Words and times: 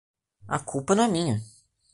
A 0.47 0.57
culpa 0.57 0.95
não 0.95 1.03
é 1.03 1.07
minha. 1.07 1.41